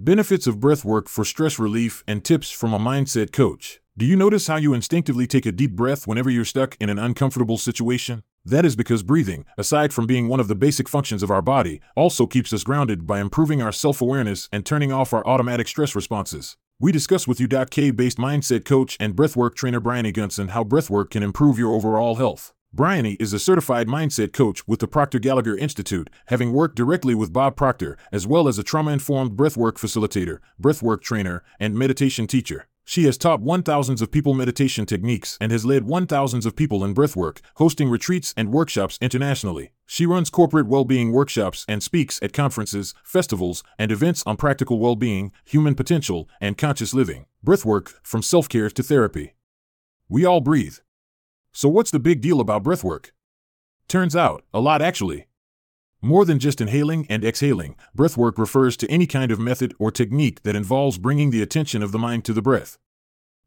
[0.00, 3.80] Benefits of breath work for stress relief and tips from a mindset coach.
[3.96, 7.00] Do you notice how you instinctively take a deep breath whenever you're stuck in an
[7.00, 8.22] uncomfortable situation?
[8.44, 11.80] That is because breathing, aside from being one of the basic functions of our body,
[11.96, 15.96] also keeps us grounded by improving our self awareness and turning off our automatic stress
[15.96, 16.56] responses.
[16.78, 21.24] We discuss with UK based mindset coach and breathwork trainer Bryony Gunson how breathwork can
[21.24, 22.52] improve your overall health.
[22.78, 27.32] Bryony is a certified mindset coach with the Proctor Gallagher Institute, having worked directly with
[27.32, 32.68] Bob Proctor, as well as a trauma informed breathwork facilitator, breathwork trainer, and meditation teacher.
[32.84, 36.54] She has taught one thousands of people meditation techniques and has led one thousands of
[36.54, 39.72] people in breathwork, hosting retreats and workshops internationally.
[39.84, 45.32] She runs corporate well-being workshops and speaks at conferences, festivals, and events on practical well-being,
[45.44, 47.26] human potential, and conscious living.
[47.44, 49.34] Breathwork from self-care to therapy.
[50.08, 50.76] We all breathe.
[51.52, 53.10] So what's the big deal about breathwork?
[53.88, 55.26] Turns out, a lot actually.
[56.00, 60.42] More than just inhaling and exhaling, breathwork refers to any kind of method or technique
[60.44, 62.78] that involves bringing the attention of the mind to the breath.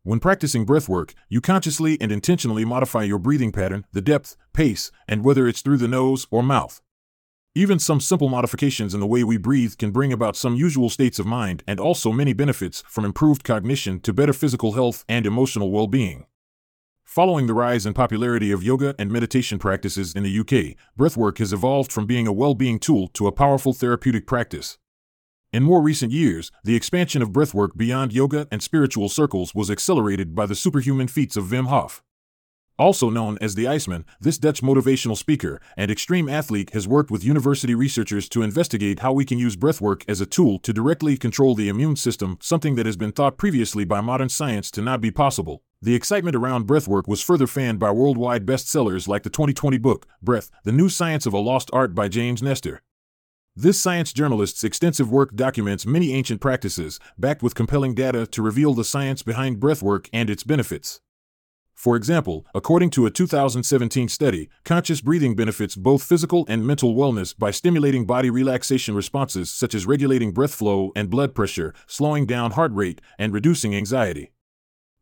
[0.03, 5.23] When practicing breathwork, you consciously and intentionally modify your breathing pattern, the depth, pace, and
[5.23, 6.81] whether it's through the nose or mouth.
[7.53, 11.19] Even some simple modifications in the way we breathe can bring about some usual states
[11.19, 15.71] of mind and also many benefits from improved cognition to better physical health and emotional
[15.71, 16.25] well being.
[17.11, 21.51] Following the rise in popularity of yoga and meditation practices in the UK, breathwork has
[21.51, 24.77] evolved from being a well being tool to a powerful therapeutic practice.
[25.51, 30.33] In more recent years, the expansion of breathwork beyond yoga and spiritual circles was accelerated
[30.33, 32.01] by the superhuman feats of Wim Hof.
[32.81, 37.23] Also known as the Iceman, this Dutch motivational speaker and extreme athlete has worked with
[37.23, 41.53] university researchers to investigate how we can use breathwork as a tool to directly control
[41.53, 45.11] the immune system, something that has been thought previously by modern science to not be
[45.11, 45.61] possible.
[45.79, 50.49] The excitement around breathwork was further fanned by worldwide bestsellers like the 2020 book, Breath
[50.63, 52.81] The New Science of a Lost Art by James Nestor.
[53.55, 58.73] This science journalist's extensive work documents many ancient practices, backed with compelling data to reveal
[58.73, 60.99] the science behind breathwork and its benefits.
[61.73, 67.37] For example, according to a 2017 study, conscious breathing benefits both physical and mental wellness
[67.37, 72.51] by stimulating body relaxation responses such as regulating breath flow and blood pressure, slowing down
[72.51, 74.31] heart rate, and reducing anxiety.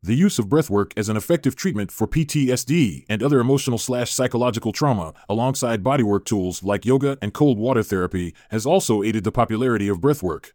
[0.01, 4.71] The use of breathwork as an effective treatment for PTSD and other emotional slash psychological
[4.71, 9.89] trauma, alongside bodywork tools like yoga and cold water therapy, has also aided the popularity
[9.89, 10.51] of breathwork.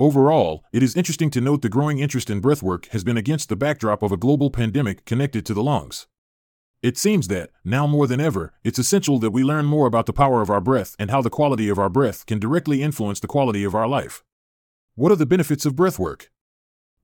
[0.00, 3.56] Overall, it is interesting to note the growing interest in breathwork has been against the
[3.56, 6.06] backdrop of a global pandemic connected to the lungs.
[6.84, 10.12] It seems that, now more than ever, it's essential that we learn more about the
[10.12, 13.26] power of our breath and how the quality of our breath can directly influence the
[13.26, 14.22] quality of our life.
[14.94, 16.28] What are the benefits of breathwork?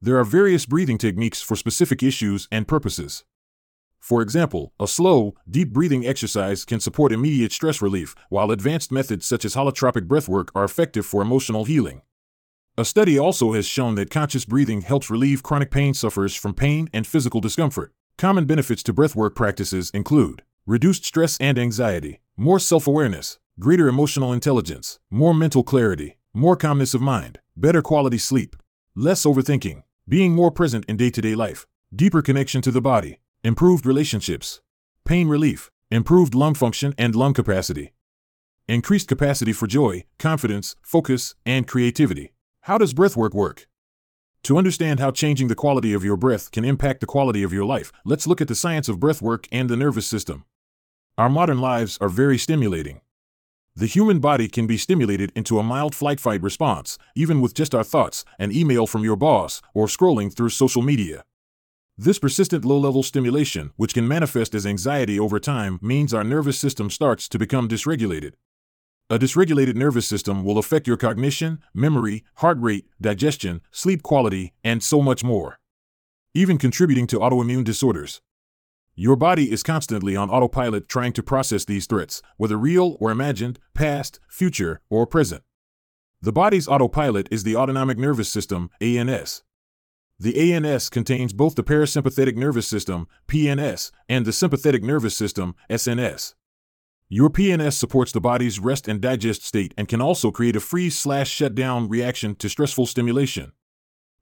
[0.00, 3.24] There are various breathing techniques for specific issues and purposes.
[3.98, 9.26] For example, a slow, deep breathing exercise can support immediate stress relief, while advanced methods
[9.26, 12.02] such as holotropic breathwork are effective for emotional healing.
[12.76, 16.90] A study also has shown that conscious breathing helps relieve chronic pain sufferers from pain
[16.92, 17.92] and physical discomfort.
[18.18, 24.32] Common benefits to breathwork practices include reduced stress and anxiety, more self awareness, greater emotional
[24.32, 28.56] intelligence, more mental clarity, more calmness of mind, better quality sleep,
[28.96, 33.20] less overthinking, being more present in day to day life, deeper connection to the body,
[33.44, 34.62] improved relationships,
[35.04, 37.92] pain relief, improved lung function and lung capacity,
[38.66, 42.33] increased capacity for joy, confidence, focus, and creativity.
[42.64, 43.68] How does breathwork work?
[44.44, 47.66] To understand how changing the quality of your breath can impact the quality of your
[47.66, 50.46] life, let's look at the science of breathwork and the nervous system.
[51.18, 53.02] Our modern lives are very stimulating.
[53.76, 57.74] The human body can be stimulated into a mild flight fight response, even with just
[57.74, 61.24] our thoughts, an email from your boss, or scrolling through social media.
[61.98, 66.58] This persistent low level stimulation, which can manifest as anxiety over time, means our nervous
[66.58, 68.36] system starts to become dysregulated.
[69.10, 74.82] A dysregulated nervous system will affect your cognition, memory, heart rate, digestion, sleep quality, and
[74.82, 75.58] so much more.
[76.32, 78.22] Even contributing to autoimmune disorders.
[78.94, 83.58] Your body is constantly on autopilot trying to process these threats, whether real or imagined,
[83.74, 85.42] past, future, or present.
[86.22, 89.42] The body's autopilot is the autonomic nervous system, ANS.
[90.18, 96.34] The ANS contains both the parasympathetic nervous system, PNS, and the sympathetic nervous system, SNS.
[97.10, 100.98] Your PNS supports the body's rest and digest state and can also create a freeze
[100.98, 103.52] slash shutdown reaction to stressful stimulation.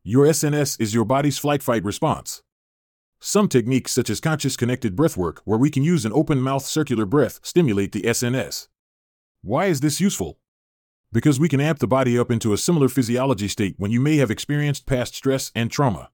[0.03, 2.43] Your SNS is your body's flight fight response.
[3.21, 7.07] Some techniques, such as conscious connected breathwork, where we can use an open mouth circular
[7.07, 8.67] breath, stimulate the SNS.
[9.43, 10.41] Why is this useful?
[11.13, 14.17] Because we can amp the body up into a similar physiology state when you may
[14.17, 16.11] have experienced past stress and trauma.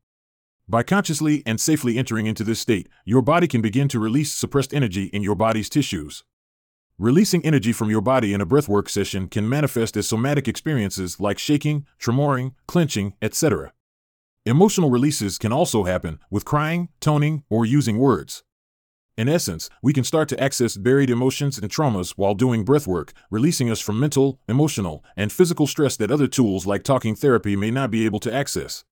[0.69, 4.75] By consciously and safely entering into this state, your body can begin to release suppressed
[4.75, 6.25] energy in your body's tissues.
[7.01, 11.39] Releasing energy from your body in a breathwork session can manifest as somatic experiences like
[11.39, 13.73] shaking, tremoring, clenching, etc.
[14.45, 18.43] Emotional releases can also happen with crying, toning, or using words.
[19.17, 23.71] In essence, we can start to access buried emotions and traumas while doing breathwork, releasing
[23.71, 27.93] us from mental, emotional, and physical stress that other tools like talking therapy may not
[27.93, 28.85] be able to access.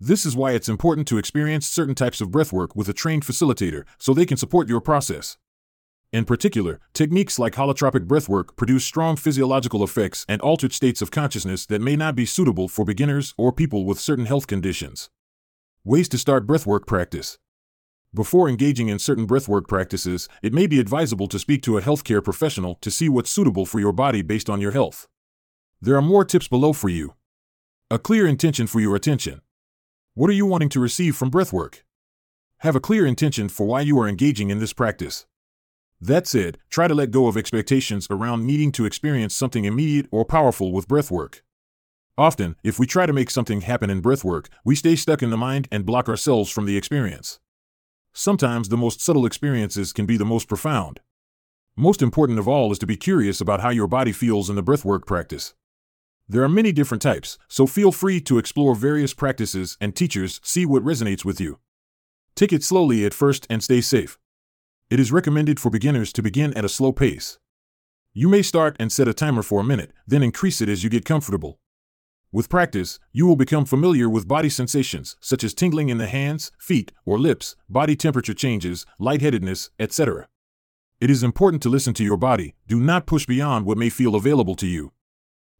[0.00, 3.84] This is why it's important to experience certain types of breathwork with a trained facilitator
[3.98, 5.36] so they can support your process.
[6.12, 11.66] In particular, techniques like holotropic breathwork produce strong physiological effects and altered states of consciousness
[11.66, 15.10] that may not be suitable for beginners or people with certain health conditions.
[15.84, 17.38] Ways to start breathwork practice.
[18.14, 22.24] Before engaging in certain breathwork practices, it may be advisable to speak to a healthcare
[22.24, 25.06] professional to see what's suitable for your body based on your health.
[25.82, 27.14] There are more tips below for you.
[27.90, 29.42] A clear intention for your attention.
[30.14, 31.82] What are you wanting to receive from breathwork?
[32.60, 35.26] Have a clear intention for why you are engaging in this practice.
[36.00, 40.24] That said, try to let go of expectations around needing to experience something immediate or
[40.24, 41.40] powerful with breathwork.
[42.18, 45.36] Often, if we try to make something happen in breathwork, we stay stuck in the
[45.36, 47.40] mind and block ourselves from the experience.
[48.12, 51.00] Sometimes the most subtle experiences can be the most profound.
[51.76, 54.62] Most important of all is to be curious about how your body feels in the
[54.62, 55.54] breathwork practice.
[56.26, 60.64] There are many different types, so feel free to explore various practices and teachers, see
[60.64, 61.58] what resonates with you.
[62.34, 64.18] Take it slowly at first and stay safe.
[64.88, 67.40] It is recommended for beginners to begin at a slow pace.
[68.14, 70.90] You may start and set a timer for a minute, then increase it as you
[70.90, 71.58] get comfortable.
[72.30, 76.52] With practice, you will become familiar with body sensations, such as tingling in the hands,
[76.60, 80.28] feet, or lips, body temperature changes, lightheadedness, etc.
[81.00, 84.14] It is important to listen to your body, do not push beyond what may feel
[84.14, 84.92] available to you.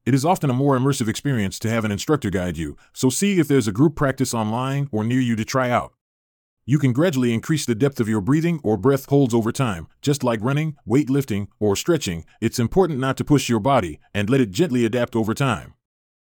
[0.05, 3.40] It is often a more immersive experience to have an instructor guide you, so see
[3.40, 5.94] if there's a group practice online or near you to try out.
[6.68, 10.24] You can gradually increase the depth of your breathing or breath holds over time, just
[10.24, 12.24] like running, weightlifting, or stretching.
[12.40, 15.74] It's important not to push your body and let it gently adapt over time.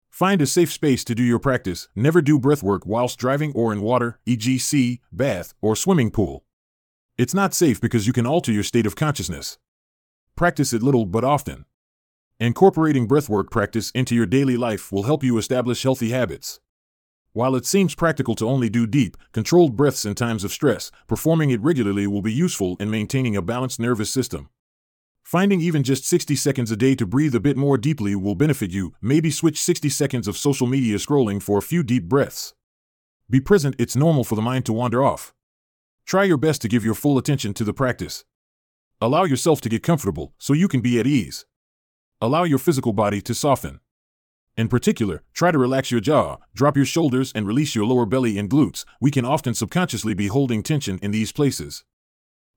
[0.09, 1.87] Find a safe space to do your practice.
[1.95, 6.43] Never do breath work whilst driving or in water, e.g., sea, bath, or swimming pool.
[7.17, 9.57] It's not safe because you can alter your state of consciousness.
[10.35, 11.63] Practice it little but often.
[12.37, 16.59] Incorporating breathwork practice into your daily life will help you establish healthy habits.
[17.37, 21.51] While it seems practical to only do deep, controlled breaths in times of stress, performing
[21.51, 24.49] it regularly will be useful in maintaining a balanced nervous system.
[25.21, 28.71] Finding even just 60 seconds a day to breathe a bit more deeply will benefit
[28.71, 28.95] you.
[29.03, 32.55] Maybe switch 60 seconds of social media scrolling for a few deep breaths.
[33.29, 35.35] Be present, it's normal for the mind to wander off.
[36.07, 38.25] Try your best to give your full attention to the practice.
[38.99, 41.45] Allow yourself to get comfortable so you can be at ease.
[42.19, 43.79] Allow your physical body to soften.
[44.57, 48.39] In particular, try to relax your jaw, drop your shoulders, and release your lower belly
[48.39, 48.85] and glutes.
[48.99, 51.83] We can often subconsciously be holding tension in these places.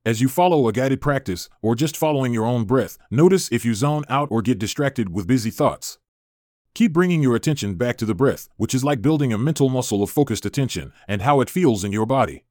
[0.03, 3.75] As you follow a guided practice, or just following your own breath, notice if you
[3.75, 5.99] zone out or get distracted with busy thoughts.
[6.73, 10.01] Keep bringing your attention back to the breath, which is like building a mental muscle
[10.01, 12.45] of focused attention, and how it feels in your body.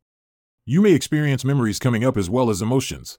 [0.65, 3.19] You may experience memories coming up as well as emotions.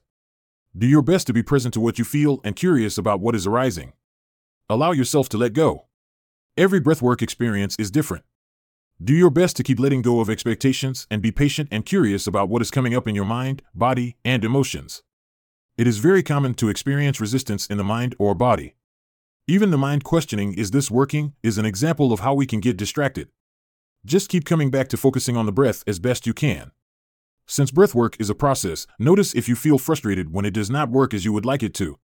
[0.74, 3.46] Do your best to be present to what you feel and curious about what is
[3.46, 3.92] arising.
[4.70, 5.88] Allow yourself to let go.
[6.58, 8.24] Every breathwork experience is different.
[9.02, 12.50] Do your best to keep letting go of expectations and be patient and curious about
[12.50, 15.02] what is coming up in your mind, body, and emotions.
[15.78, 18.74] It is very common to experience resistance in the mind or body.
[19.48, 22.76] Even the mind questioning, is this working, is an example of how we can get
[22.76, 23.28] distracted.
[24.04, 26.70] Just keep coming back to focusing on the breath as best you can.
[27.46, 31.14] Since breathwork is a process, notice if you feel frustrated when it does not work
[31.14, 31.98] as you would like it to.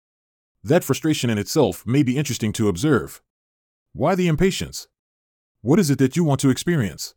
[0.65, 3.21] That frustration in itself may be interesting to observe.
[3.93, 4.87] Why the impatience?
[5.63, 7.15] What is it that you want to experience?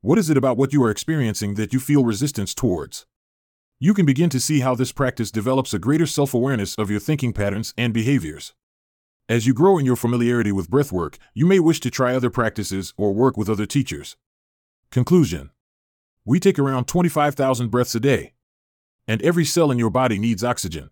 [0.00, 3.06] What is it about what you are experiencing that you feel resistance towards?
[3.78, 7.00] You can begin to see how this practice develops a greater self awareness of your
[7.00, 8.52] thinking patterns and behaviors.
[9.28, 12.92] As you grow in your familiarity with breathwork, you may wish to try other practices
[12.96, 14.16] or work with other teachers.
[14.90, 15.50] Conclusion
[16.24, 18.34] We take around 25,000 breaths a day.
[19.06, 20.90] And every cell in your body needs oxygen.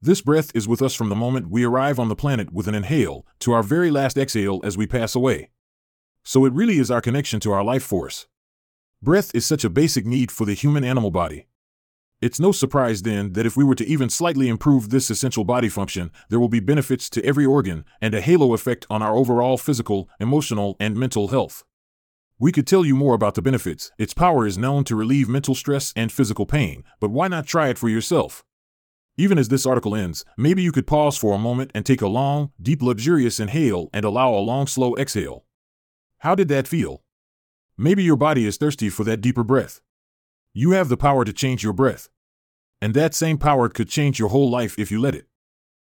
[0.00, 2.74] This breath is with us from the moment we arrive on the planet with an
[2.76, 5.50] inhale to our very last exhale as we pass away.
[6.22, 8.28] So it really is our connection to our life force.
[9.02, 11.48] Breath is such a basic need for the human animal body.
[12.20, 15.68] It's no surprise then that if we were to even slightly improve this essential body
[15.68, 19.56] function, there will be benefits to every organ and a halo effect on our overall
[19.56, 21.64] physical, emotional, and mental health.
[22.38, 23.90] We could tell you more about the benefits.
[23.98, 27.68] Its power is known to relieve mental stress and physical pain, but why not try
[27.68, 28.44] it for yourself?
[29.20, 32.06] Even as this article ends, maybe you could pause for a moment and take a
[32.06, 35.44] long, deep, luxurious inhale and allow a long, slow exhale.
[36.18, 37.02] How did that feel?
[37.76, 39.80] Maybe your body is thirsty for that deeper breath.
[40.54, 42.08] You have the power to change your breath.
[42.80, 45.27] And that same power could change your whole life if you let it.